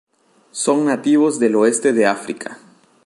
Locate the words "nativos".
0.85-1.37